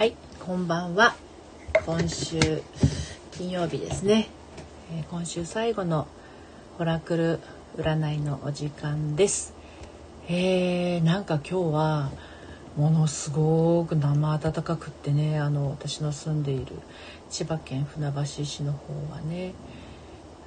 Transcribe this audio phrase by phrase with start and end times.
[0.00, 1.14] はいこんばんは。
[1.84, 2.62] 今週
[3.32, 4.30] 金曜日ですね、
[4.96, 6.08] えー、今週最後の
[6.78, 7.38] オラクル
[7.76, 9.52] 占いのお時間です。
[10.26, 12.10] えー、なんか今日は
[12.78, 16.76] ものすごく生暖かくってねあの私の住んでいる
[17.28, 19.52] 千葉県船橋市の方はね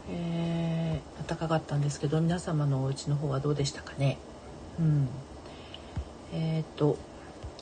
[0.09, 4.17] えー、暖かかったんですけど皆様のお家の方はどうでしたかね？
[4.79, 5.09] うん。
[6.33, 6.97] えっ、と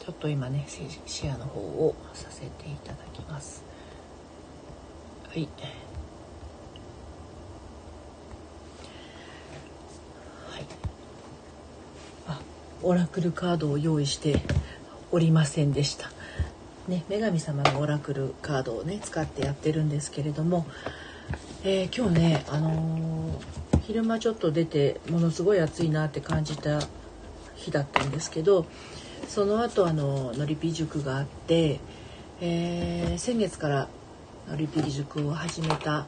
[0.03, 3.63] ちょっと今ねシェアの方をさせていただきます。
[5.29, 5.47] はい。
[10.49, 10.65] はい。
[12.27, 12.41] あ
[12.81, 14.41] オラクルカードを用意して
[15.11, 16.09] おりませんでした。
[16.87, 20.65] ね女神様のオラクルカードをね使ってやってるんですけれども
[21.63, 26.81] えー、今日ねあのー、昼間ちょっと出てものすごい暑いなって感じた
[27.53, 28.65] 日だったんですけど
[29.27, 31.79] その後あののりぴ塾があって、
[32.41, 33.87] えー、先月から
[34.49, 36.05] のりぴ塾を始めた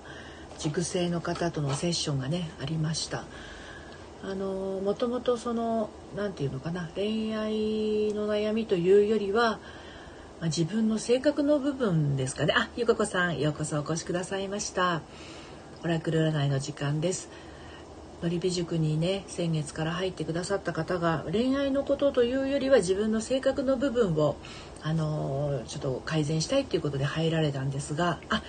[0.59, 3.23] 塾生の方とのセッションがねありました。
[4.25, 9.59] あのもともとその何て言うのかな恋愛の悩みというよりは、
[10.39, 12.53] ま、自分の性格の部分ですかね。
[12.55, 15.01] あゆかこさんようこそお越しくださいました。
[15.83, 17.29] オラクル占いの時間です。
[18.23, 24.37] のりび塾にね先月から入ってくださった方が恋愛のことというよりは自分の性格の部分を
[24.81, 28.41] あのー、ちょっと改善したいっていうことで入られたんですがあ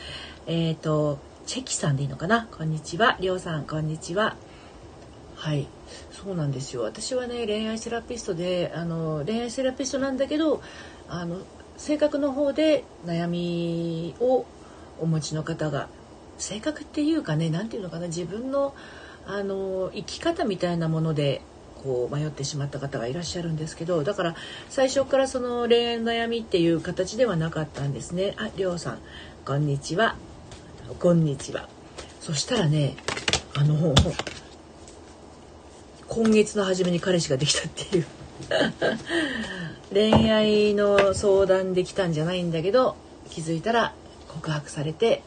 [0.47, 2.47] えっ、ー、とチェキさんでいいのかな？
[2.57, 3.19] こんにちは。
[3.21, 4.37] りょうさんこんにちは。
[5.35, 5.67] はい。
[6.11, 6.83] そうなんですよ。
[6.83, 10.63] 私はね恋愛セラピストであの恋愛セラピストなんだけど
[11.09, 11.41] あの
[11.77, 14.47] 性格の方で悩みを
[15.01, 15.89] お持ちの方が
[16.39, 18.07] 性格っていうかね何て言うのかな？
[18.07, 18.73] 自分の
[19.27, 21.41] あの生き方みたいなもので
[21.83, 24.35] こう迷ってしまった方がいらっしゃるんですけどだから
[24.69, 28.35] 最初からその恋愛の悩みっていう形ではなかったんですね。
[28.39, 28.99] あ、りょうさん
[29.45, 30.17] こんにちは。
[30.99, 31.69] こんにちは。
[32.21, 32.97] そしたらね
[33.55, 33.95] あの
[36.09, 38.07] 今月の初めに彼氏ができたっていう
[39.93, 42.97] 恋愛の相談できたんじゃないんだけど
[43.31, 43.95] 気づいたら
[44.29, 45.23] 告白されて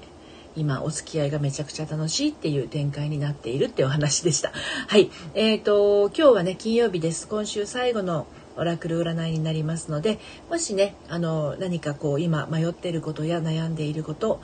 [0.57, 4.51] 今お付き合いがめちゃくちゃ楽しいっていう展開になっているってお話でした。
[4.88, 5.09] はい。
[5.35, 7.28] え、ー、と、今日はね、金曜日です。
[7.28, 8.25] 今週最後の
[8.57, 10.19] オラクル占いになりますので、
[10.50, 14.41] もしね、あの、何かこう、今迷っていることや悩んでいること、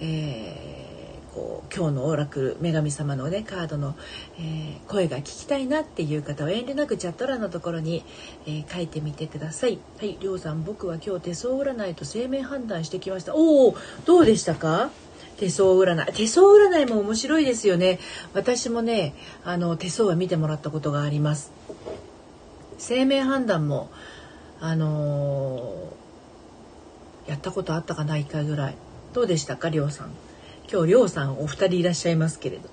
[0.00, 0.96] えー
[1.36, 3.94] こう今日のオラクル女神様のねカードの、
[4.38, 8.02] えー、声が聞きたいなっていう方は遠慮なくチャット欄のところに、
[8.46, 9.78] えー、書いてみてください。
[9.98, 13.34] はい、りょうさん僕は今日手相占いと生命判断してきました。
[13.34, 14.90] おお、どうでしたか？
[15.38, 16.12] 手相占い。
[16.12, 17.98] 手相占いも面白いですよね。
[18.34, 19.14] 私もね
[19.44, 21.52] あの手相は見てもらったことがあります。
[22.78, 23.90] 生命判断も
[24.60, 28.74] あのー、やったことあったかな1回ぐらい。
[29.12, 30.12] どうでしたかりょうさん。
[30.70, 32.68] 今日りょうさんお二人いらっしゃいますけれど。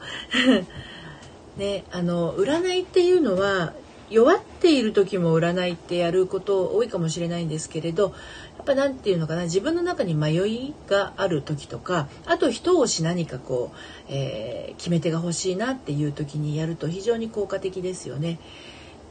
[1.57, 3.73] ねあの占いっていうのは
[4.09, 8.13] 弱っている時も占いってやること多いかもしれないんですけれど
[8.57, 13.77] やっぱ何て言うのかな自分の中に迷いがある時とかあと一押し何かこう、
[14.09, 18.39] えー、決め手が欲しいなっていう時にやると非常に効果的ですよね。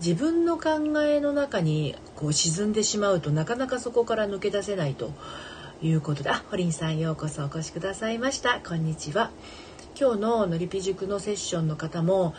[0.01, 5.13] 自分の考えの中にこう沈んでしまうとなかなかそこから抜け出せないと
[5.81, 9.31] いうことであホリさんようこそお越しくださいましたこんにちは
[9.99, 12.35] 今日ののりぴ塾のセッションの方も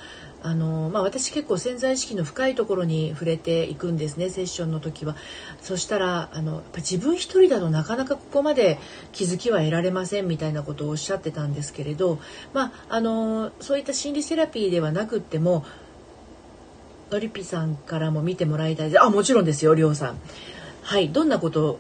[0.45, 5.15] あのまあ、私結構潜在意識の深いところに触れていくんですねセッションの時は。
[5.61, 8.77] そしたらあのやっぱ自分一人だとなかなかここまで
[9.13, 12.19] 気づきは得られませんみたいなことをおっしゃってたんですけれど、
[12.53, 15.63] まあ、あのそういった心理セラピーではなくっても
[17.09, 20.19] のりぴさんからも見てもらいたいですあもちろんですよりょうさん。
[20.81, 21.79] はいどんなこと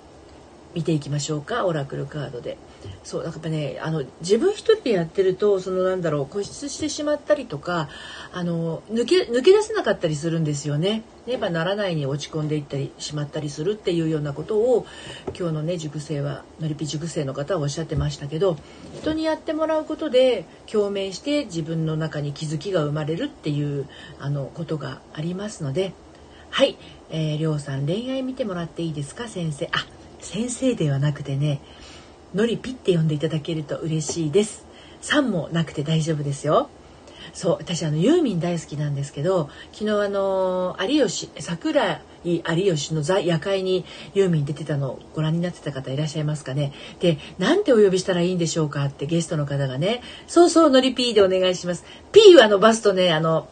[0.73, 2.57] 見ていきましょうかオラクルカードで。
[3.03, 7.89] そうだからねあの自分一人でやってるとそのなんだろう固執してしまったりとか
[8.31, 11.03] あの抜け抜け出せなかったりするんですよね。
[11.25, 14.85] ねまあ、ならないに落ち込んでいったりしまったりするっていうようなことを
[15.37, 18.57] 今日のね塾生はのりぴ塾生の方はおっしゃってましたけど
[19.01, 23.87] 人にやってもらうことで共鳴して自分の中に気づきが生まれるっていう
[24.19, 25.93] あのことがありますので
[26.49, 26.77] はい、
[27.09, 29.87] えー、りょうさん恋愛見てもらっていいですか先生あ
[30.23, 31.61] 先生ではなくてね
[32.33, 34.65] のりぴって呼んでいただけると嬉しいです。
[35.03, 36.69] 3もなくて大丈夫ですよ。
[37.33, 53.47] そう私あのユーミン大好きなんですけど昨日あの有吉桜井有吉のザ夜会にユーミン出てたのをご覧になってた方いらっしゃいますかねでなんてお呼びしたらいいんでしょうかってゲストの方がねそうそうのりピーでお願いします P はあのバスとねあの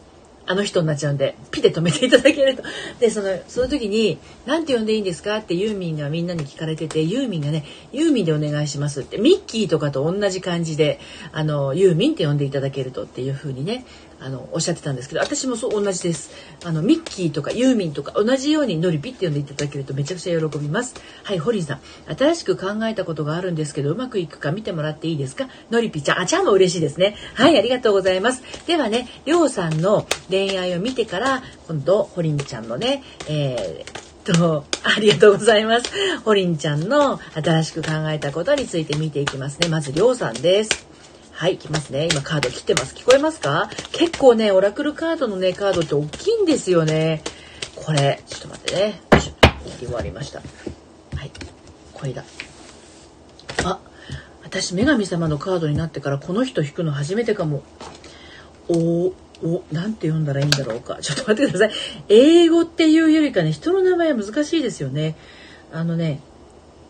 [0.47, 2.63] あの人になっちゃうんで、ピで止めていただけると。
[2.99, 5.37] で、その、その時に、なんて呼んでいいんですか？
[5.37, 10.99] ってユーミンがみんなに聞かれてて、ユーミンがね、ユーミンでお願いしますって、ミッキーとかと同じ感じで、
[11.31, 13.85] あの、ユーミンって呼んでいただけるとっていう風にね、
[14.23, 16.29] あの、おっしゃってたんですけど、私もそう同じです。
[16.63, 20.93] あの、ミッキーとかユーミンとか同じようにノリピって呼んでいただけるとめちゃくちゃ喜びます。
[21.23, 21.81] はい、ホリンさん。
[22.15, 25.47] 新しく考えたことがあるんですけど、うまくいくか見てもらっていいですか？
[25.71, 26.19] ノリピちゃん。
[26.19, 27.15] あ、ちゃんも嬉しいですね。
[27.33, 28.43] はい、ありがとうございます。
[28.67, 35.91] ではね、りょうさんの恋愛を見てから、今度、ホリンちゃんのね、えー、と、ありがとうございます。
[36.19, 39.67] ホリンちゃんの新しく考えたことについて見ていきますね。
[39.67, 40.90] まず、りょうさんです。
[41.41, 42.07] はい、いきますね。
[42.11, 42.93] 今カード切ってます。
[42.93, 43.67] 聞こえますか？
[43.93, 47.23] 結構ね、オラクルカードのね、カードって大きいんですよね。
[47.75, 49.01] これ、ちょっと待ってね。
[49.11, 49.31] よいしょ。
[49.71, 50.39] 切り終わりました。
[50.39, 50.45] は
[51.25, 51.31] い、
[51.93, 52.23] これだ。
[53.65, 53.79] あ、
[54.43, 57.63] 私、女神様のカードになってからこの人引くの初めてかも。
[58.69, 59.07] お
[59.43, 60.99] お、なんて読んだらいいんだろうか。
[61.01, 61.77] ちょっと待ってください。
[62.09, 65.15] 英語っていうよりかね、人の名前は難しいですよね。
[65.73, 66.19] あのね、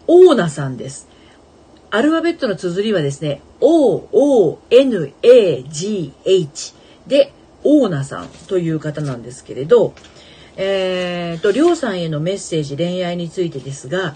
[0.07, 1.07] オーナさんです。
[1.91, 4.63] アルファベットの綴りはですね、O-O-N-A-G-H
[7.05, 7.33] で、
[7.63, 9.93] オーナさんという方なんですけれど、
[10.55, 14.15] えーと、りょうさんへのメッセージ、恋愛についてですが、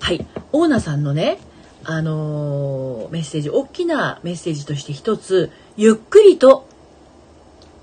[0.00, 1.38] はい、オーナさんのね、
[1.84, 6.66] あのー、メッセージ、大きなメッセージとして一つ、ゆっくりと、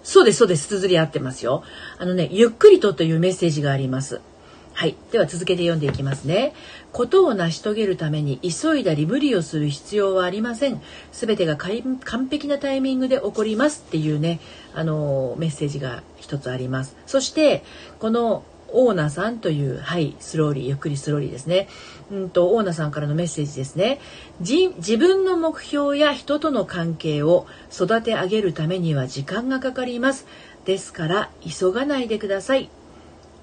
[0.04, 1.64] そうです、そうです、綴り合ってますよ。
[1.98, 4.20] あのね、ゆっくりとというメッセージがあります。
[4.78, 4.96] はい。
[5.12, 6.54] では続けて読んでいきますね。
[6.92, 10.80] ことを成し遂げるために急いだり無理をする必要はありません。
[11.12, 14.40] すべてが完璧なタイミングで起こりますっていうね、
[14.76, 16.96] あのメッセージが一つあります。
[17.08, 17.64] そして、
[17.98, 21.68] このオーナーさんという、はい、スローリー、ゆっくりスローリーですね。
[22.12, 24.00] うんと、オーナーさんからのメッセージですね。
[24.42, 30.28] 自分の目標や人との関係を育て上げるためには時間がかかります。
[30.66, 32.70] ですから、急がないでください。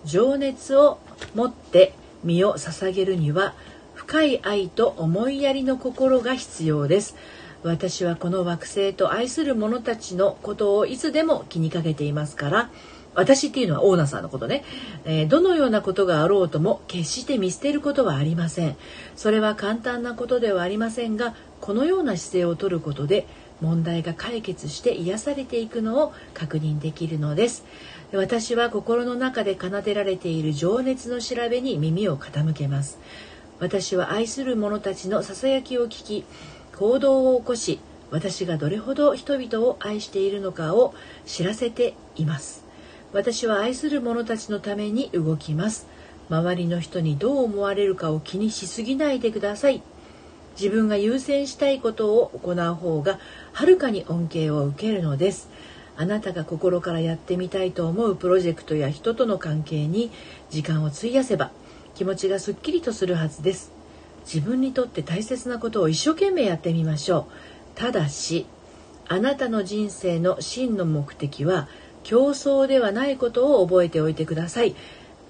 [0.04, 0.98] 情熱を
[1.34, 3.54] 持って身を捧げるには
[3.94, 7.16] 深い愛と思いやりの心が必要です。
[7.62, 12.70] 私はこの惑星と愛する者たちのことをいつでも気にかけていますから
[13.14, 14.64] 私っていうのはオーナーさんのことね、
[15.04, 18.76] えー、どのようなことがあろうとも決して見捨てることはありません。
[19.16, 23.26] それは簡単なことではありませんがこのような姿勢をとることで
[23.60, 27.64] 問題が解決して癒されていくのを確認できるのです。
[28.16, 32.98] 私は心の中で奏でられている情熱の調べに耳を傾けます。
[33.58, 36.24] 私は愛する者たちのささやきを聞き
[36.76, 37.78] 行動を起こし
[38.10, 40.94] 私がどれほど人々を愛しているのかを
[41.24, 42.64] 知らせています。
[43.12, 45.86] 私は愛する者たちのために動きます。
[46.30, 49.82] 周りの人にどう思われるかを気にしすぎないでください。
[50.56, 53.18] 自分が優先したいことを行う方が
[53.52, 55.48] はるかに恩恵を受けるのです。
[55.96, 60.10] あなたが心からやってみたいと思うプロジェクトや人との関係に
[60.50, 61.52] 時間を費やせば
[61.94, 63.72] 気持ちがすっきりとするはずです。
[64.24, 67.28] 自分にとって大切なことを一生懸命やってみましょ
[67.76, 67.78] う。
[67.78, 68.46] ただし
[69.06, 71.68] あなたの人生の真の目的は
[72.02, 74.74] 競争ではないことを覚えておいてください。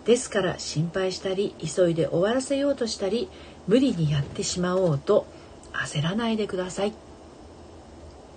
[0.06, 3.28] ですから心配したり急いで終わらせようとしたり
[3.66, 5.26] 無理にやってしまおうと
[5.72, 6.94] 焦らないでください。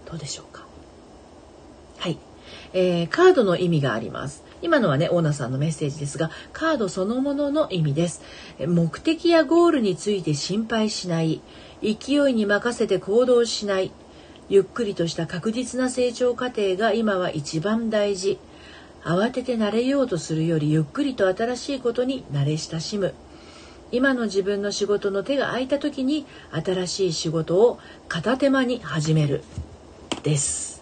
[0.10, 0.67] どうでしょうか？
[1.98, 2.18] はい、
[2.74, 4.44] えー、カードの意味があります。
[4.62, 8.22] 今のはねオーナーさんのメッセージですがカードそのものの意味です。
[8.60, 11.42] 目的やゴールについて心配しない。
[11.84, 13.92] 勢いに任せて行動しない。
[14.50, 18.40] ゆっくりとした確実な成長過程が今は一番大事。
[19.04, 23.14] 慌てて慣れようとするよりゆっくりと新しいことに慣れ親しむ。
[23.92, 29.44] 今の自分の仕事の手が空いた時に新しい仕事を片手間に始める。
[30.24, 30.77] です。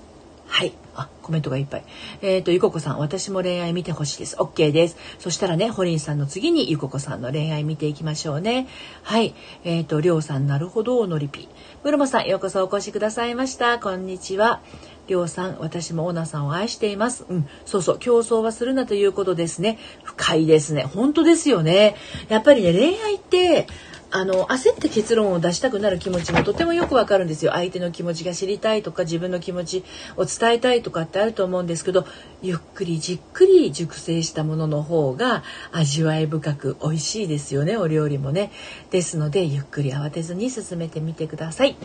[0.47, 1.83] はいあ、コメントがいっぱい。
[2.21, 4.37] えっ、ー、と、ゆここさん、私も恋愛見てほしいです。
[4.37, 4.97] OK です。
[5.19, 8.67] そしたらね、ホリンさんの次にゆここさんの恋愛見ていきましょうね。
[9.03, 9.35] はい。
[9.65, 11.49] えっ、ー、と、りょうさん、なるほど、のりぴ。
[11.83, 13.77] ブルモさん、ようこそお越しくださいました。
[13.79, 14.61] こんにちは。
[15.07, 17.25] りょうさん、私もオーナーさんを愛しています。
[17.27, 19.77] うん、そうそう、競争はするなということですね。
[20.03, 20.83] 深いですね。
[20.83, 21.95] 本当ですよね。
[22.29, 23.67] やっぱりね、恋愛って、
[24.15, 29.83] あの焦って結論を出したくなる気持ちもとてもよくわかるんですよ相手の気持ちが知りたいとか自分の気持ち
[30.15, 32.05] を伝えたいとかってあると思うんですけど
[32.41, 35.43] ゆっくりじっくり熟成したものの方が
[35.73, 38.53] 味わい深く美味しいですよねお料理もね
[38.89, 41.75] ですのでゆっくり慌てずに進めてみてください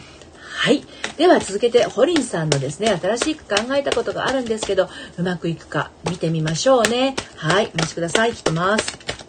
[0.52, 0.84] はい。
[1.16, 7.14] では続けて、ホリンさんのですね、新しく考えたことがあるんですけど、うまくいくか見てみましょうね。
[7.36, 7.70] はい。
[7.72, 8.30] お待ちください。
[8.30, 9.20] 引きます。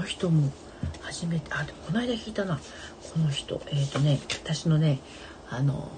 [0.11, 0.51] 人も
[1.01, 2.57] 初めてあでもこの間聞いたな。
[2.57, 4.99] この人えっ、ー、とね私のね
[5.49, 5.89] あの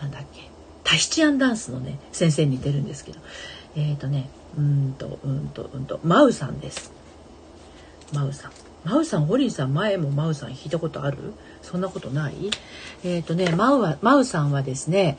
[0.00, 0.48] なんだっけ
[0.84, 3.20] タヒチアンダンスのね先生に似てるんですけど。
[3.76, 6.92] えっ、ー、とねうんとうんとうんとマウさんです。
[8.14, 8.52] マウさん。
[8.84, 11.18] マウさんホリンさん前もマウさん弾いたことある？
[11.62, 12.50] そんなことない？
[13.04, 15.18] えっ、ー、とねマウはマウさんはですね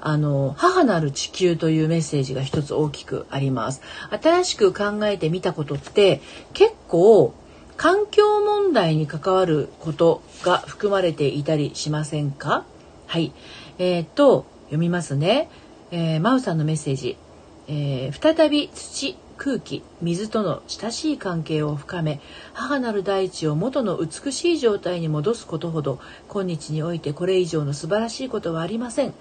[0.00, 3.80] あの、母なる地球というメッセージが一つ大きくあります。
[4.10, 6.20] 新しく考えてみたことって
[6.52, 7.32] 結構
[7.76, 12.64] 環境問題に関わることが含まれていたりしませんか？
[13.06, 13.32] はい。
[13.78, 15.48] えー、っと、読みますね。
[15.90, 17.16] えー、マウさんのメッセージ。
[17.68, 22.18] えー、再び土、空気水との親しい関係を深め
[22.54, 29.12] 母なる大地を元の美しい状態に戻すことほど今日においてこれ以上の素晴らしいことはありません。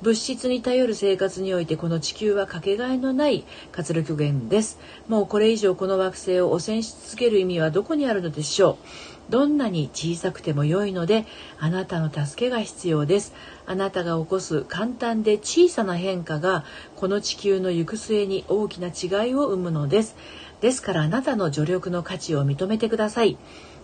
[0.00, 4.78] 物質に頼る生活においてこの地球はかけがえのない活力源です。
[5.08, 9.11] もうこれ以上この惑星を汚染し続ける意味はどこにあるのでしょう？
[9.30, 11.26] どんなに小さくても良いので
[11.58, 13.34] あなたの助けが必要です。
[13.66, 16.64] あなたが起こす簡単で小さな変化が
[16.96, 20.16] この地球の行く末に大きな違いを生むのです。
[20.60, 23.36] ですからあなたの助力の価値を認めてください。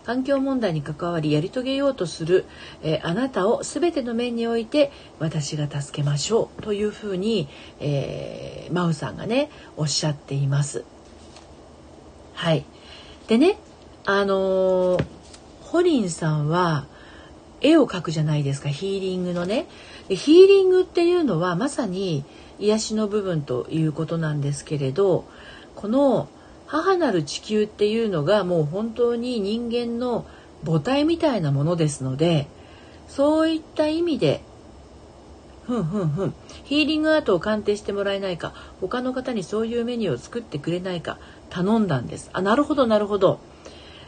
[0.04, 2.47] 環境問題に関わりやり遂げようとする、
[2.83, 6.62] え、あなたを全ての面において私が助けましょう。
[6.62, 7.47] というふうに、
[7.78, 10.85] えー、マウさんがねおっしゃっています。
[12.33, 12.64] はい、
[13.26, 13.59] でね
[14.07, 15.04] あのー、
[15.71, 16.87] ホリンさんは
[17.61, 19.67] 絵を描くじゃないですかヒーリングのね。
[20.09, 22.25] でヒーリングっていうのはまさに
[22.59, 25.27] 癒しの部分ということなんですけれど
[25.77, 26.29] この
[26.67, 30.27] 母なる地球っていうのがもう本当に人間の
[30.65, 32.49] 母体みたいなものですので
[33.07, 34.43] そういった意味で
[35.67, 36.35] ふんふんふん
[36.65, 41.19] ヒーリングアートを鑑定してもらえないか他の方にそういうメニューを作ってくれないか
[41.51, 42.31] 頼んだんです。
[42.33, 43.41] あなるほどなるほど。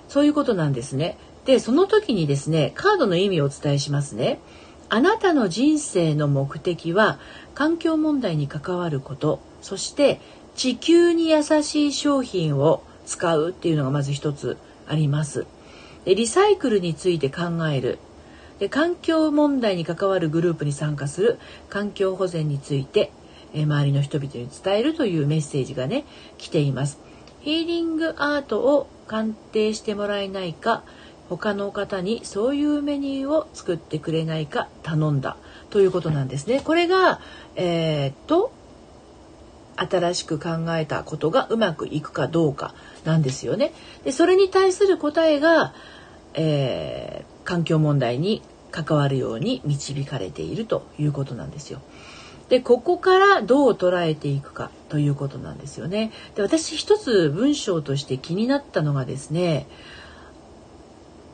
[0.08, 1.18] そういうことなんですね。
[1.44, 4.40] でその時にですねカードの意味をお伝えしますね
[4.88, 7.18] あなたの人生の目的は
[7.54, 10.20] 環境問題に関わることそして
[10.54, 14.56] 地球に優しい商品を使うっていうのがまず一つ
[14.86, 15.46] あります。
[16.04, 17.98] でリサイクルについて考える
[18.58, 21.38] で環境問題に関わるグループに参加する
[21.70, 23.10] 環境保全について、
[23.54, 26.04] え周りの人々に伝えるというメッセージがね
[26.36, 26.98] 来ています。
[27.40, 30.84] ヒーリングアートを鑑定してもらえないか
[31.30, 35.36] 他の方にそういうメニューを作ってくれないか頼んだ
[35.70, 36.60] ということなんですね。
[36.60, 37.20] これが、
[37.54, 38.52] えー、っと
[39.76, 43.72] 新しく考えたことがうまくいくかどうかなんですよね。
[44.04, 45.72] でそれに対する答えが、
[46.34, 51.80] えー、環境問題に関わるように導かれているということなんですよ。
[52.48, 56.10] でここからどう捉えていくかということなんですよね。
[56.34, 59.68] で私一つ文章として気になったのがですね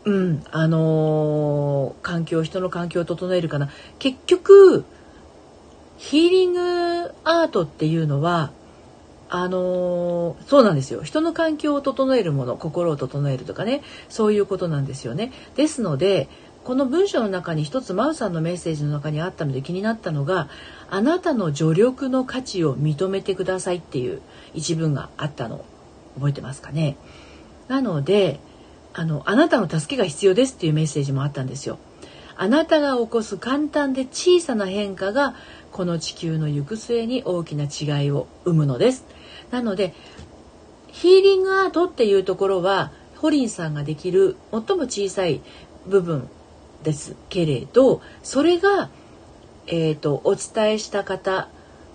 [0.06, 3.68] うんあのー、環境人の環境を整えるかな。
[3.98, 4.84] 結局
[5.98, 6.60] ヒーリング
[7.24, 8.52] アートっていうのは
[9.28, 11.02] あのー、そうなんですよ。
[11.02, 13.82] 人の環境を整えるもの心を整えるとかね。
[14.08, 15.32] そういうことなんですよね。
[15.56, 16.28] ですので
[16.62, 20.48] この文章の中に一つマウさんのメッセージの中にあったので気になったのが
[20.88, 24.20] 「あなたの助力の価値を認めてください」っていう
[24.54, 25.64] 一文があったの。
[26.14, 26.96] 覚えてますかね？
[27.68, 28.38] なので
[28.98, 31.78] あの「あなたの助けが必要です」っていうメッセージもあったんですよ。
[32.34, 35.34] あなたが起こす簡単で小さな変化が
[35.70, 39.04] この地球の行く末に大きな違いを生むのです。
[39.50, 39.94] なので
[40.88, 45.42] ヒーリングアートっていうところはホリンさんができる最も小さい
[45.86, 46.28] 部分
[46.82, 48.88] ですけれどそれが、
[49.66, 51.48] えーと、お伝えした方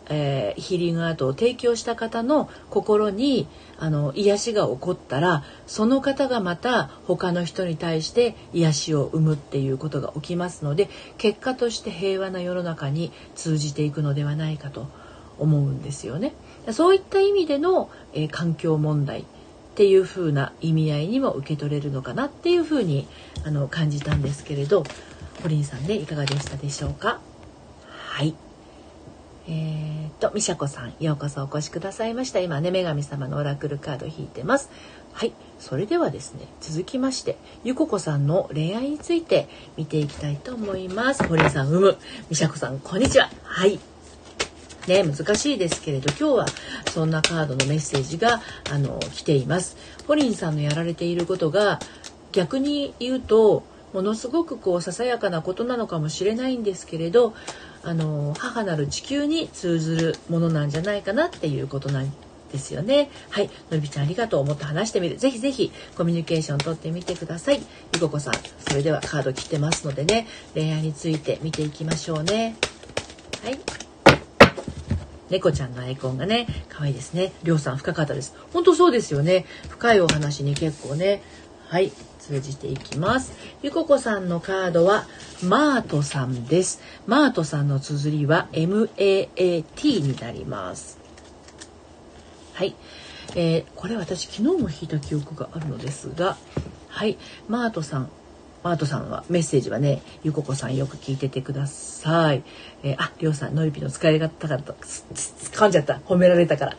[0.10, 14.88] えー、ヒーリングアートを提供した方の心にあの癒しが起こったらその方がまた他の人に対して癒しを生むっていうことが起きますので結果として平和な世の中に通じていくのではないかと
[15.40, 16.34] 思うんですよね。
[16.72, 19.24] そういった意味での、えー、環境問題っ
[19.76, 23.08] ていう風な意味合いにも受け取れるのかなっていう風に
[23.46, 24.84] あに感じたんですけれど
[25.42, 27.20] 堀ンさんでいかがでしたでしょうか？
[27.88, 28.36] はい
[29.48, 32.40] えー、っと、みしゃこさん、ようこそお越しくださいました。
[32.40, 34.70] 今ね、女神様のオラクルカード引いてます。
[35.14, 35.34] はい。
[35.60, 41.28] それではですね、続きまして、ゆここさんの恋愛について見ていきたいと思います。
[41.28, 41.98] 堀井さん、うむ。
[42.30, 43.30] みしゃこさん、こんにちは。
[43.44, 43.80] はい。
[44.88, 46.46] ね、難しいですけれど、今日は
[46.92, 49.76] そんなカードのメッセージが、あの、来ています。
[50.08, 51.80] ホリンさんのやられていることが、
[52.32, 57.34] 逆に言うと、ものすごくこう、ささやかなことなのかもしれないんですけれど、
[57.84, 62.14] あの母なる地球に通ずるものなんじゃないかなっていうことなん
[62.52, 63.10] ですよね。
[63.30, 63.50] はい。
[63.70, 64.46] のりびちゃんありがとう。
[64.46, 65.18] もっと話してみる。
[65.18, 67.62] ぜひぜひコミュニケーション取ってみてください。
[67.94, 72.56] ゆここさん、それではカード切ってますのでね、恋愛について見ていきましょうね。
[73.44, 73.60] はい
[75.32, 81.24] 猫ちゃんのアイコンがね可愛いですねりょうさん深かったです本当そうですよね深いお話に結構ね
[81.70, 83.34] はい通じていきます。
[83.64, 85.06] ゆここさんのカードは
[85.44, 86.82] マートさんです。
[87.08, 91.00] マートさんの綴りは MAAT になります。
[92.54, 92.76] はい、
[93.36, 96.38] えー、これ私昨日も引いた記憶があるのですが
[96.90, 97.18] はい。
[97.48, 98.10] マートさん
[98.64, 102.44] マートさんはメッセージはねゆここさんよく聞いててください。
[102.84, 106.76] えー、ありょうさんのりぴの使い方が噛んじゃった褒められたから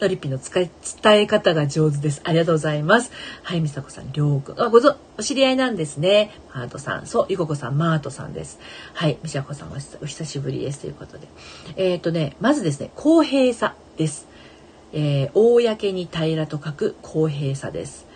[0.00, 0.70] のりぴの使い
[1.02, 2.20] 伝え方が上手です。
[2.24, 3.12] ありがとうございます。
[3.42, 6.30] はいみさこさんりょうくんあごぞお知り合いなんですね。
[6.54, 8.58] マートさんそうゆここさんマートさんです。
[8.94, 11.28] はいみさこさんお久しぶりですということで
[11.76, 14.28] えっ、ー、とねまずですね公平さです。
[14.94, 18.11] えー、公に平らと書く公平さです。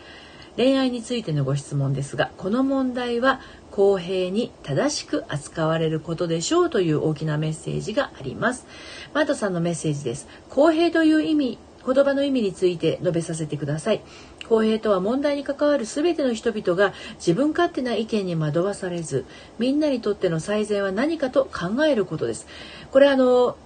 [0.57, 8.67] 恋愛についてのご質問ですがこの問題は公平に正しく扱われることでしょうという大きなメッセージがあります。
[9.13, 10.27] マートさんのメッセージです。
[10.49, 14.01] 公平という意味言葉の意味について述べさせてください。
[14.49, 19.27] 公平とは問題に関わる全ての人々が自分勝手な意見に惑わされず
[19.59, 22.47] みんなにとっての最善は何かと考えることです。
[22.93, 23.57] これあの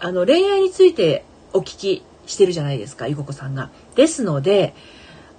[0.00, 3.70] あの恋愛についてお聞きしてるじゃないですかゆここさんが。
[3.94, 4.74] ですので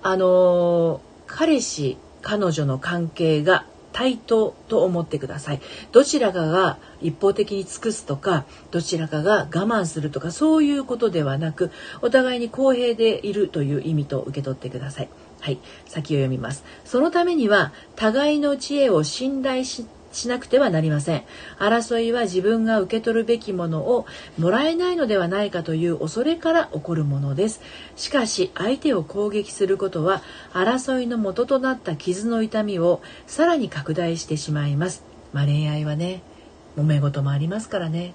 [0.03, 5.62] あの彼氏彼女の関係が対等と思ってください。
[5.91, 15.10] どちらかが一方的に尽くすとかどちらかが我慢するとかそういうことではなくお互いに公平でいるという意味と受け取ってください。
[15.39, 15.60] はい。
[15.86, 16.63] 先を読みます。
[16.86, 21.24] そのためには互いの知恵を信頼ししなくてはなりません。
[21.60, 24.05] 争いは自分が受け取るべきものを
[24.38, 27.60] もらえないのではないかという恐れから起こるものです。
[27.96, 30.22] しかし相手を攻撃することは
[30.53, 35.03] 争いの元となった傷の痛みをさらに拡大してしまいます、
[35.34, 36.22] まあ、恋愛はね
[36.77, 38.13] 揉め事もありますからね。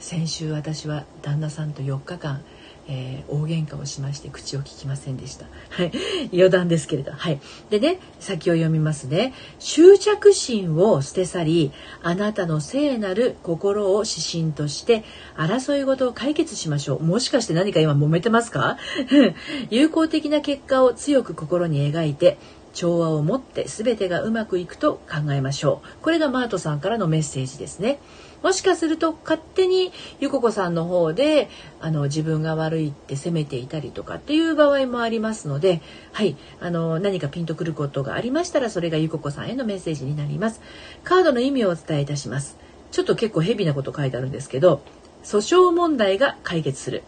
[0.00, 2.42] 先週私は旦那さんと4日間
[2.92, 5.46] えー、大喧嘩をしまして口を聞きませんでした。
[5.70, 5.92] はい、
[6.34, 7.40] 余談ですけれど、はい。
[7.70, 9.32] でね、先を読みますね。
[9.60, 11.72] 執着心を捨て去り、
[12.02, 15.04] あなたの聖なる心を指針として
[15.36, 17.02] 争い事を解決しましょう。
[17.02, 18.76] もしかして何か今揉めてますか？
[19.70, 22.38] 有効的な結果を強く心に描いて。
[22.72, 26.02] 調和を持って全てがうまくいくと考えましょう。
[26.02, 27.98] これがマートさんからのメッセージですね。
[28.42, 31.48] もしかすると勝手にゆここさんの方で
[31.80, 40.60] あの自分が悪いって責めていたりとかっていう場合もありますので、はい、あの何かピンとくることがありましたらそれがゆここさんへのメッセージになります。
[41.04, 42.70] カードの意味をお伝えいたします。
[42.90, 44.82] ちょっと結構ヘビなこと書いてあるんですけど
[45.22, 47.02] 訴訟問題が解決する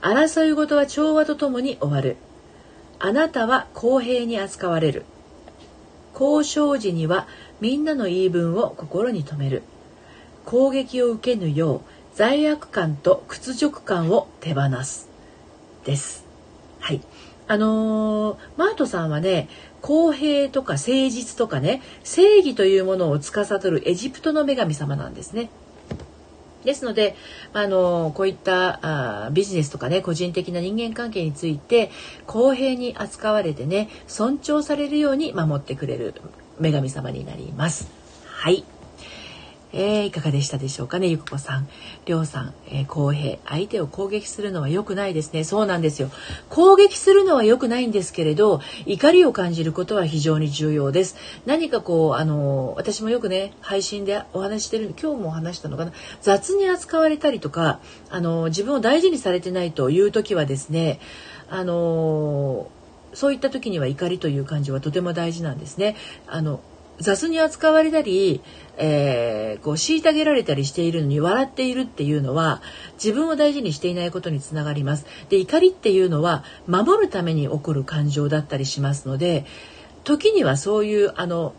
[0.00, 2.16] 争い事は調和とともに終わる
[2.98, 5.04] あなたは公平に扱われる
[6.18, 7.26] 交渉時には
[7.60, 9.62] みんなの言い分を心に留める
[10.46, 11.80] 攻撃を受けぬよう
[12.14, 15.10] 罪悪感と屈辱感を手放す
[15.84, 16.24] です。
[16.80, 17.02] はい。
[17.48, 19.48] あのー、マートさんはね、
[19.82, 25.50] 公平とか誠実とかね、正義というものを司るエジプトの女神様なんですね。
[26.64, 27.14] ですので、
[27.52, 31.90] あのこういったあビジネスとかね個人的な人間関係について
[32.26, 36.14] 公平に扱われてね尊重されるように守ってくれる
[36.58, 37.88] 女神様になります。
[38.24, 38.64] はい。
[39.72, 41.68] えー、いかがでしたでしょうかねゆくこさん。
[42.06, 43.38] りょうさん、えー、公平。
[43.44, 45.44] 相手を攻撃するのは良くないですね。
[45.44, 46.10] そうなんですよ。
[46.48, 51.16] 攻撃するのは良くないんですけれど怒りを感じることは非常に重要です。
[51.46, 55.92] 何かこうあの私もよくね配信でお話してる今日もお話したのかな。
[56.22, 61.00] 雑に扱われたりとかあの自分を大事にされてないという時はですね
[61.50, 62.68] あの
[63.14, 65.96] そういった時には怒りという感情はとても大事なんですね。
[66.26, 66.60] あの
[66.98, 68.40] 雑に扱われたり、
[68.78, 72.62] えー、こう虐げられたりしているのに笑っているっていうのは
[72.94, 75.06] 自分を大事にしていないことにつながります。
[75.28, 79.44] で怒りっていうのは守るために起こる感情だったりしますので
[80.04, 81.54] 時にはそういうあの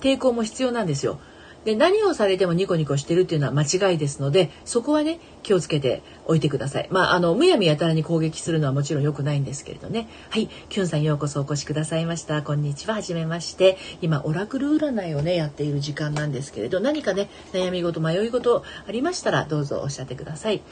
[0.00, 1.18] 抵抗も必要なんですよ。
[1.64, 6.88] で何をされてもニコニコしてるっていうのは間違いですのでそこはね気をつけておいてください。
[6.90, 10.08] まああのむやみやたらに攻撃するのはもちろん良くないんですけれどね。
[10.30, 12.42] はいキュンさんようこそお越しくださいました。
[12.42, 13.76] こんにちははじめまして。
[14.00, 20.62] 今オラクル占いをねやっている時間なんですけれど何かね悩み事迷い事ありましたらどうぞおっしゃってください。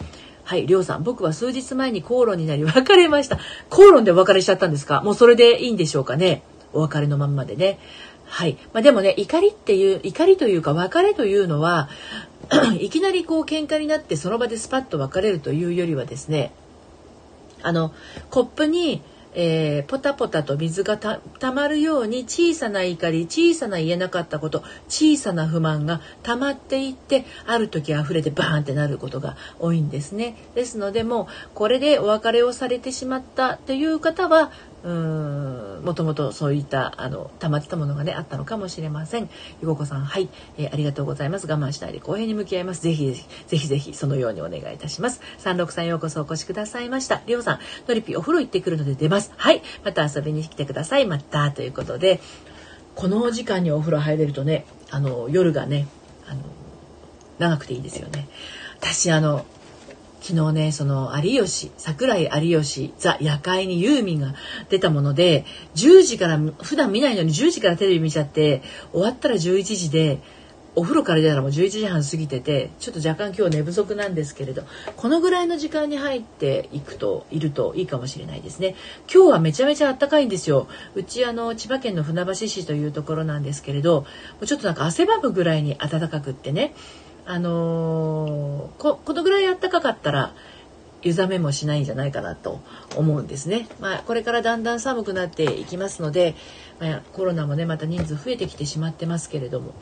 [0.45, 3.41] はい、りょうさん、僕は数日前に口論になり別れました。
[3.69, 5.01] 口論でお別れしちゃったんですか？
[5.03, 6.43] もうそれでいいんでしょうかね？
[6.73, 7.81] お別れのまんまでね。
[8.27, 8.59] はい。
[8.73, 11.89] まあ、でもね、怒りっていう、怒りというか別れというのは、
[12.81, 16.53] いきなりこう喧嘩になってその場でスパッと別れるというよりはですね、
[17.63, 17.93] あの、
[18.31, 19.03] コップに、
[19.39, 21.21] えー、ポタポタと水がた
[21.53, 30.37] まるように小さな怒り小さな言えなかったこと小さな不満が溜まっていってある時溢れてバーンってなることが多いんですね。
[30.55, 34.53] ですのでもうこれでお別れをされてしまったという方は
[34.87, 39.29] もともとそういったあの溜まってたものがねあったのかもしれません。
[39.61, 41.49] ゆごこさんはい、えー、ありがとうございます。
[41.49, 42.83] 我慢しないで公平に向き合います。
[42.83, 43.13] ぜひ
[43.49, 45.21] ぜひぜひそのようにお願いいたします。
[45.39, 47.23] 三六さんようこそお越しくださいました。
[47.27, 49.33] りょうさんのりぴお風呂行ってくるので出ます。
[49.37, 51.07] はい、また遊びに来てください。
[51.07, 52.21] またということで
[52.95, 55.89] この時間にお風呂入れるとねあの夜がね
[56.29, 56.43] あの
[57.39, 58.29] 長くていいですよね。
[58.79, 59.45] 私あの
[60.27, 64.35] 昨日ねその有吉桜井有吉ザ夜会にユーミンが
[64.69, 65.45] 出たもので
[65.77, 70.19] 10時から普段見ないのに10時からテレビ見ちゃって終わったら11時で
[70.75, 74.65] お風呂から出たらもう11時半過ぎててちょっと若干今日寝不足なんですけれど
[74.97, 78.75] このぐらいの時間に入っていくといるといいかもしれないですね。
[79.13, 80.67] 今日はめちゃめちゃ暖かいんですよ。
[80.97, 84.07] うちあの千葉県の船橋市というところなんですけれど
[84.45, 86.75] ちょっとなんか汗ばむぐらいに暖かくってね。
[87.27, 90.33] あのー、ここのぐらい暖かかったら
[91.03, 92.61] 湯冷めもしないんじゃないかなと
[92.97, 93.69] 思うんですね。
[93.81, 96.35] まあ、これからだんだん寒くなっていきますので、
[96.81, 99.75] まあ、コロナもねまた人数増えてきてしまってますけれども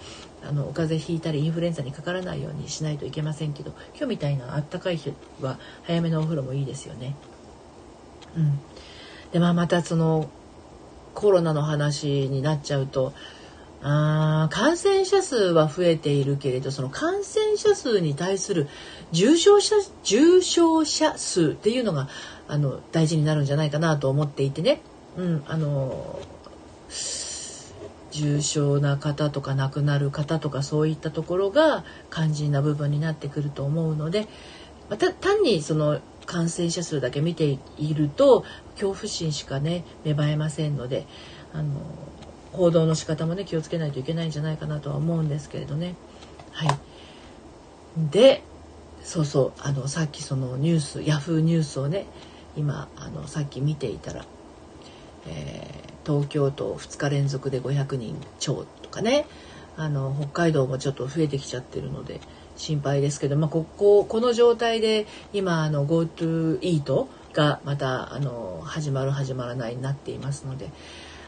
[0.47, 7.17] あのお風邪ひいたりインフルエンザにかからないようにしないといけませんけど今日みたいなあったかい日は早めのお風呂もいいですよね。
[8.37, 8.59] うん、
[9.33, 10.29] でまあまたその
[11.15, 13.15] コロナの話になっちゃうと
[13.87, 18.66] あ感染者数は増えているけれどその感染者数に対する
[19.12, 22.09] 重症者重症者数っていうのが
[22.49, 24.81] あの大事になるんじゃないかなと思っていてね、
[25.18, 26.18] うん、あの
[28.11, 34.29] 重症な方とか亡くなる方とかそういったところが肝心な部分になってくると思うので
[34.88, 41.07] また単にその感染者数だけ見ていると恐怖心しかね芽生えませんので
[41.53, 41.81] あの
[42.55, 45.95] 報道の仕方もね気をつけないといけないんじゃないかなとは思うんですけれどね。
[46.53, 46.69] はい、
[48.11, 48.43] で
[49.03, 52.07] そうそうあのさっきそのニュースヤフーニュースをね
[52.57, 54.25] 今あのさっき見ていたら、
[55.27, 59.27] えー、東京都2日連続で500人超とかね
[59.77, 62.21] あの北海道もちょっと増えてきちゃってるので
[62.57, 70.71] 心配ですけど、まあ、こここの状態で今あの GoTo イートがまたあの始まる始まらないになっていますので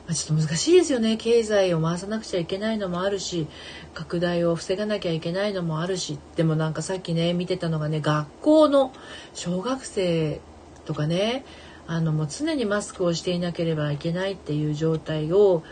[0.07, 1.17] まあ、ちょっと難しいですよね。
[1.17, 3.49] 経済を回さなくちゃいけないのもあるし
[3.93, 6.19] 拡大を防がなきゃいけないのもあるし。
[6.37, 8.93] でもなんかさっきね見てたのがね学校の
[9.35, 10.41] 小学生
[10.85, 11.45] とかね
[11.87, 15.63] あのもう常にマスクをしていなければいけないっていう状態を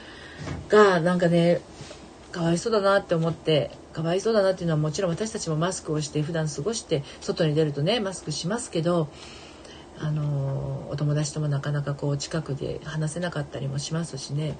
[0.68, 1.60] がなんかね
[2.32, 9.08] かわいそうだなって思ってかわいそうだなっていうのはもちろん私たちもマスクをして普段過ごして外に出るとねマスクしますけど
[9.98, 14.56] あのお友達ともなかなかこう近くで話せなかったりもしますしね。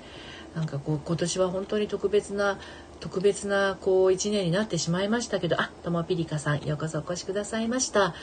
[0.55, 2.59] なんかこう今年は本当に特別な
[3.01, 8.15] 特別なこう一年になってしまいましたけどあともピリカさんようこそお越しくださいました。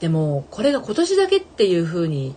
[0.00, 2.34] でもこれが今年だけっていう風に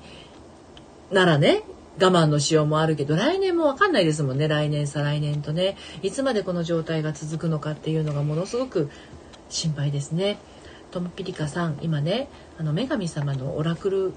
[1.12, 1.64] ならね
[2.00, 4.48] 我慢のしようもあるけど来年も分かんないですもんね。
[4.48, 5.76] 来年再来年とね。
[6.04, 8.90] いつまでこの状態が続くのかっていうのがものすごく
[9.50, 10.38] 心配ですね。
[10.92, 14.14] ともピリカさん今ねあの女神様のオラクル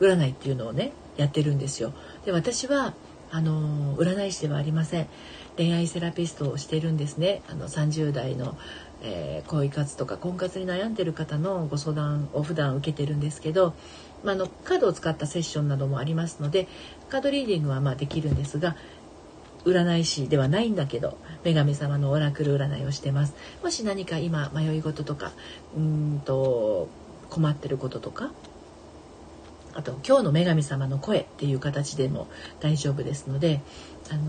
[0.00, 1.92] 占いっていうのをねやってるんですよ。
[2.24, 2.94] で私は
[3.30, 5.08] あの占い師ではありません。
[5.56, 7.42] 恋愛セラピストをしてるんですね。
[7.48, 8.56] あの30代の、
[9.02, 13.74] えー、恋活とか婚活に悩んでる方のご相談を普段受けてるんですけど、
[14.22, 16.68] まあ、のカードを使ったセッションなどもありますので
[17.08, 18.76] カードリーディングはまあできるんですが
[19.64, 23.34] 占い師ではないんだけど女神様のオラクル占いをしてます。
[23.62, 25.32] もし何か今迷い事とか
[25.76, 26.88] うんと
[27.30, 28.30] 困ってることとか
[29.74, 32.28] あと今日の女神様の声っていう形でも
[32.60, 33.60] 大丈夫ですので
[34.10, 34.22] あの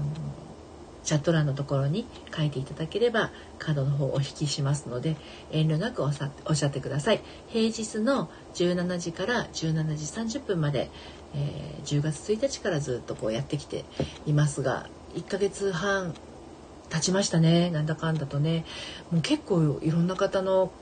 [1.07, 2.05] チャット欄のところに
[2.35, 5.15] 書いていただければカードの方をお引きしますので
[5.51, 7.21] 遠慮なくおっしゃってください。
[7.47, 9.95] 平日の17時から17
[10.27, 10.89] 時30分まで、
[11.33, 13.85] えー、10月1日からずっとこうやってきて
[14.25, 16.13] いますが1ヶ月半
[16.89, 17.69] 経ちましたね。
[17.69, 18.65] なんだかんだとね。
[19.09, 20.73] もう結構いろんな方の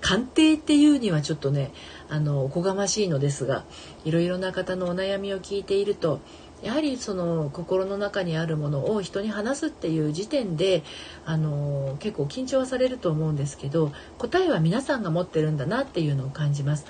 [0.00, 1.72] 鑑定っていうにはちょっとね
[2.08, 3.64] あのおこがましいのですが
[4.04, 6.20] いろいろな方のお悩みを聞いていると
[6.62, 10.82] やはりその心の中にあるものを人に話すっていう時点で
[11.24, 16.86] あの結構緊張はされると思うんですけど答えは皆さんが持ってるんだなっていうのを感じます。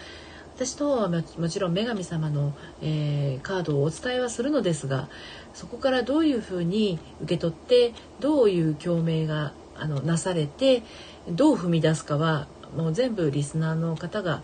[0.57, 5.09] 私とはもちろん女神様の、えー、カードをお伝えはするのですが
[5.55, 10.83] そこからどういうふうに受け取ってどういう共鳴があのなされて
[11.29, 14.43] どう踏み出すかはもう全部リスナーの方が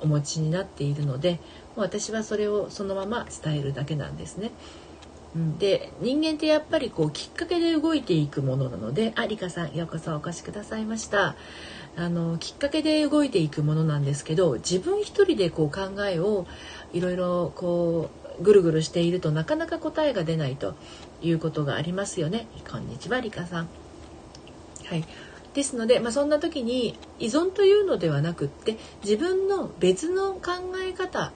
[0.00, 1.38] お持ちになっているので
[1.76, 4.50] 私はそれをそのまま伝えるだけなんですね。
[5.58, 11.34] で人間ってやっぱりこうきっかけで動いていくものなのでありかさんようこそお越しくださいました。
[11.96, 16.46] あのきっかけで動いていくものなんですけど自分一人でこう考えを
[16.92, 20.74] いろいろこうぐるぐるしているとなかなか答えが出ないと
[21.22, 22.46] いうことがありますよね。
[22.68, 23.68] こんにちはりかさん。
[24.86, 25.04] はい。
[25.54, 31.32] ですので、まあ、そんな時に依存というのではなくって自分の別の考え方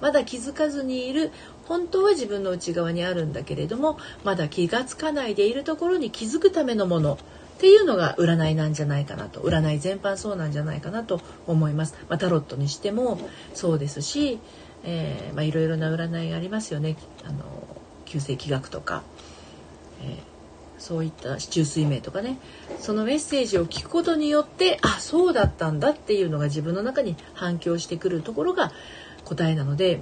[0.00, 1.30] まだ気づかずにいる
[1.66, 11.94] 本当は自分の内側にあるんだけれどもまだ気が付かないでいるところに気づくためのものっていうのが占いなんじゃないかなと占い全般そうなんじゃないかなと思います。
[12.08, 13.20] まあ、タロットにしても
[13.52, 14.40] そうですし、
[14.82, 17.44] えー、まあ、いろいろな占いがありますよねあの
[18.06, 19.02] 旧世紀学とか、
[20.02, 20.29] えー、
[20.80, 22.38] そういった中水明とかね
[22.80, 28.72] そのメッセージを聞くことによってあそうだったんだっていうのが自分の中に反響してくるところが
[29.24, 30.00] 答えなので、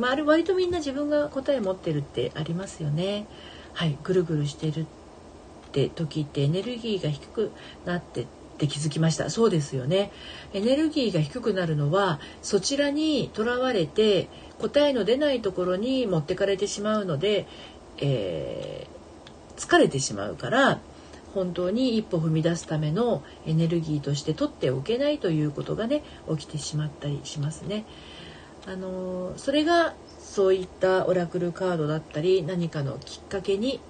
[0.00, 3.26] まあ、割とみんな自分が答え持ってるってありますよね。
[3.74, 4.86] はい、ぐるぐるしてるっ
[5.72, 7.52] て時ってエネルギーが低く
[7.84, 10.12] なってって気づきましたそうですよね
[10.52, 14.28] エネルギーが低くなるのはそちらにとらわれて
[14.60, 17.48] 答えの出ないところに持ってかれてしまうので、
[17.98, 18.93] えー、
[19.56, 20.80] 疲れてしまうから
[21.34, 27.84] 本当に一歩踏み出すためのエネルギーとして取っておけないということがね起きてしまったりしますね。
[28.66, 33.80] あのそれがそういったオラクルカードだったり何かのきっかけに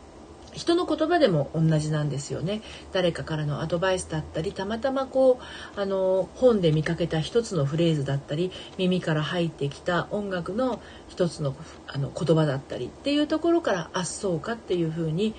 [0.54, 2.62] 人の言葉でも同じなんですよね。
[2.92, 5.40] 誰かからのアドバイスだったりたまたまこ
[5.76, 11.54] うあの本で見かけた一つのフレーズだったり耳から入ってきた音楽の一つの
[11.86, 15.34] あの言葉だったりっていうところからあっそうかっていうふうに、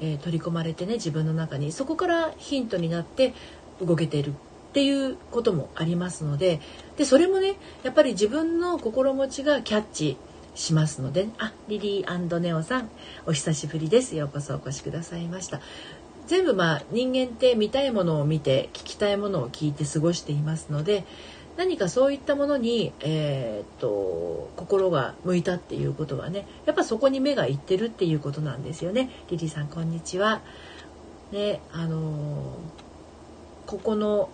[0.00, 1.72] えー、取り込まれてね自分の中に。
[1.72, 3.34] そこからヒントになって
[3.80, 6.60] 動けてるっていうこともありますので。
[6.96, 10.16] でそれもねやっぱり自分の心持ちがキャッチ
[10.54, 12.90] しますのであリリーネオさん
[13.26, 14.16] お久しぶりです。
[14.16, 15.60] ようこそお越しくださいました。
[16.26, 21.04] 全部まあ人間って見たいものを見て聞きたいものを聞いて過ごしていますので
[21.56, 29.10] 何かそういったものに、えー、っと心が向いたっていうことはねやっぱそこに目がいってるっていうことなんですよね。
[29.28, 30.40] リリーさんこんにちは。
[31.32, 34.30] ねあのー、ここの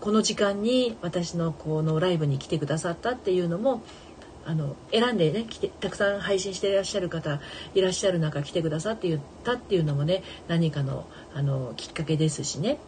[0.00, 3.82] この時間に私のこのライブに来てくださったっていうのも
[4.46, 7.40] あの選んでね来てたくさん配信していらっしゃる方
[7.74, 12.78] いらっしゃる中来てくださって言ったっていうのもね何かのあのきっかけですしね、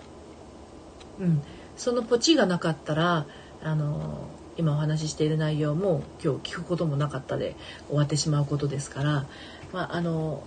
[1.21, 1.43] うん、
[1.77, 3.27] そのポチがなかったら
[3.63, 7.55] あの今お話ししている内容も今日聞くこともなかったで
[7.89, 9.27] 終わってしまうことですから、
[9.73, 10.43] まあ、あの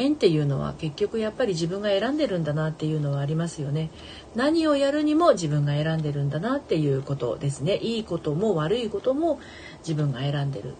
[0.00, 3.90] 縁っていうのは結局やっぱり自分が選んでるんだなっていうのはありますよね。
[4.34, 7.76] 何をやるにも自分が選んでるんだなっていうことですね。
[7.76, 9.40] いいことも悪いことも
[9.80, 10.72] 自分が選んでるっ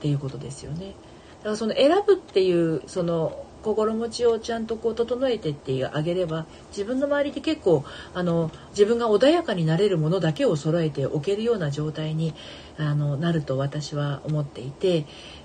[0.00, 0.94] ていうことですよね。
[1.40, 12.34] だからその選ぶっていうその心持ちをちゃんとこう整えてってあげれば自分の周りで結構あの自分が穏やかになれるものだけを揃えておけるような状態に
[12.78, 15.04] あのなると私は思っていて、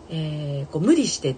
[0.09, 1.35] えー、こう無理して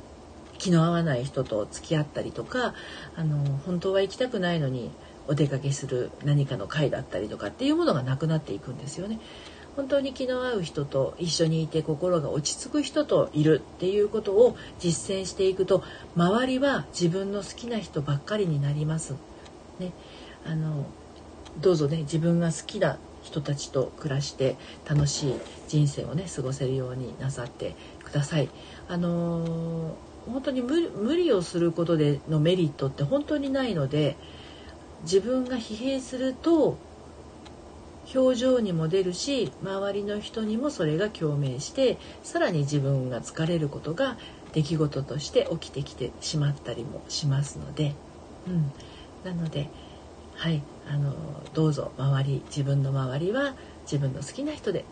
[0.58, 2.74] 気の合わない人と付き合ったりとか
[3.15, 4.91] あの本当は行きたくないのに
[5.28, 9.20] お出かけする何かの会だったりとかっていうものがなくなっていくんですよね。
[9.76, 15.84] 本当に気の合う人と一緒にいて心が落ち着く人といるっていうことを実践していくと
[16.15, 19.13] 周りは自分の好きな人ばっかりになります。
[19.78, 19.91] ね、
[20.48, 20.88] あの
[21.62, 24.56] どうぞね自分が好きな人たちと暮らして
[24.89, 25.34] 楽しい
[25.67, 28.50] 人生をね過ごせるようになさってください。
[28.88, 34.18] あのー本当に無理をすることでのメリットって本当にないので
[35.04, 36.78] 自分が疲弊すると
[38.13, 44.18] 表情にも出るし周りの人にもそれが共鳴してさらに自分が疲れることが
[44.54, 47.96] 出来事として起きてきてしまったりもしますので、
[48.48, 48.72] うん、
[49.26, 49.70] なので
[50.36, 51.13] はいあの
[51.54, 54.86] どうぞ周り自分の周りは自分の好きな人で、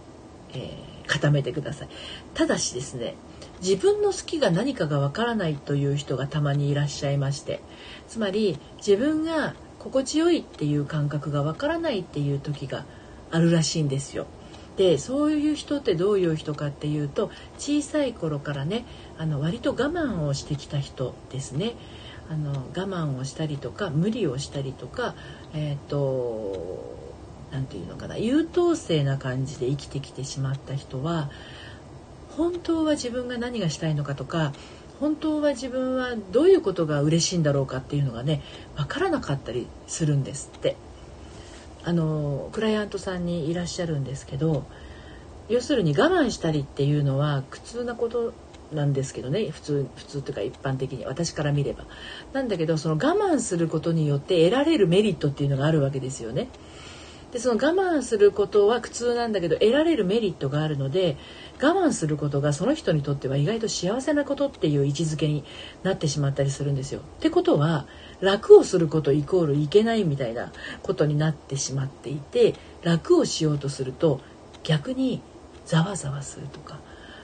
[0.54, 1.90] えー、固めてください。
[2.34, 3.16] ただしですね
[3.62, 7.62] 自分の好きが何かがわからないという人がたまにいらっしゃいまして
[8.08, 12.86] つまり自分が心地よいっていう感覚がわからないっていう時が
[13.32, 14.26] あるらしいんですよ。
[14.78, 18.84] でそういう人ってどういう人かっていうと小さい頃からね
[19.18, 21.74] あの割と我慢をしてきた人ですね。
[22.30, 25.14] あの我慢をしたりとか無理をしたりとか
[25.54, 26.96] えっ、ー、と
[27.52, 31.30] 何て言うのかな優等生な感じで生きてきてしまった人は
[32.38, 34.54] 本当は自分が何がしたいのかとか
[35.00, 38.42] 本当は自分はどういうことが嬉しいんだろうかっていうのがね
[38.76, 40.78] 分からなかったりするんですって
[41.84, 44.64] あのクライアントさんにいらっしゃるんですけど
[45.50, 48.34] 要するに我慢したりっていうのは苦痛なこと
[48.72, 51.86] なんですけどね普通普通というか一般的に私から見れば
[52.34, 56.50] なんだけどその我慢することによって得られるメリットっていうのがあるわけですよね。
[57.36, 61.18] でその我慢することは苦痛なんだけど得られるメリットがあるので
[61.62, 65.44] 我慢することがその人にとっては意外と幸せなことっていう位置づけに
[65.84, 67.02] なってしまったりするんですよ。
[67.02, 67.88] ってことは
[68.22, 74.22] 楽をすることイコールいけないみたいなことになってしまっていて楽をしようとすると
[74.64, 75.22] 逆に
[75.66, 76.80] ざわざわするとか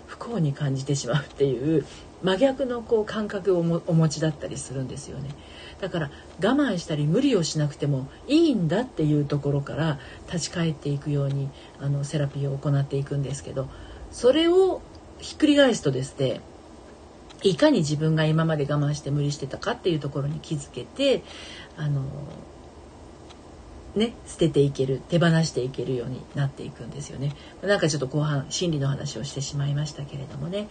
[0.07, 1.85] 不幸に感じてしまうっていう
[2.21, 5.29] 真逆のこう感覚をお持ちだったりするんですよね。
[5.81, 13.67] だから我慢したり無理をしなくてもいいんだっていうところから立ち返っていくようにあのセラピーを行っていくんですけど
[14.11, 14.81] それを
[15.17, 16.41] ひっくり返すとですね
[17.43, 21.23] いかに自分が今まで我慢して無理してたかっていうところに気づけて
[21.75, 22.03] あの
[23.95, 27.35] ね、捨てていける手放していけるようになっていくんですよね。
[27.61, 30.69] なんかちょっと後半心理の話をしてしまいましたけれどもね。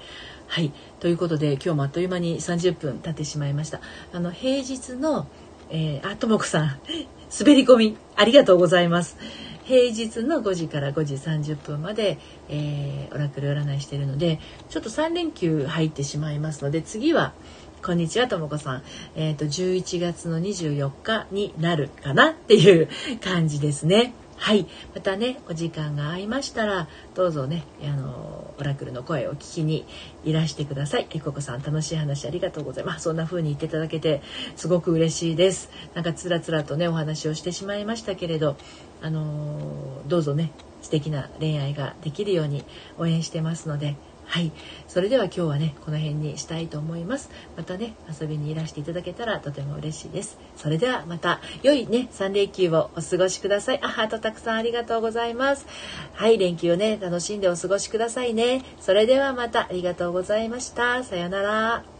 [0.50, 3.80] はいということで今日もあっという間に30分経ってしまいました。
[4.12, 5.28] あの平日の、
[5.70, 6.80] えー、あともこさん
[7.38, 9.16] 滑り込みありがとうございます。
[9.62, 17.32] 平日の5時から5時30分まで、えー、オラクル占いしてるのでちょっと3連休入ってしまいますので次は
[17.80, 18.82] こんにちはともこさん。
[19.14, 22.32] えっ、ー、と11月の24日になるかな？
[22.32, 22.88] っていう
[23.20, 24.14] 感じですね。
[24.40, 24.66] はい。
[24.94, 29.84] またね、お時間が合いましたら、どうぞね、あの、オラクルの声を聞きに
[30.24, 31.06] いらしてください。
[31.10, 33.02] えここさん、楽しい話ありがとうございます。
[33.02, 34.22] そんな風に言っていただけて、
[34.56, 35.68] すごく嬉しいです。
[35.94, 38.56] なんかつらつらとね、お話をしてしまいましたけれど、
[39.02, 42.64] あのどうぞね、素敵な恋愛ができるように
[42.98, 43.96] 応援してますので、
[44.30, 44.52] はい。
[44.86, 47.30] それでは今日はねこの辺にしたいと思います。
[47.56, 50.38] またね遊びにいらしていただけたらとても嬉しいです。
[50.56, 53.80] それではまた良いね3連休をお過ごしください。
[53.82, 55.66] あハートたくさんありがとうございます。
[56.14, 58.64] はい連休をね楽しんでお過ごしくださいね。
[58.80, 61.02] それではまたありがとうございました。
[61.02, 61.99] さようなら。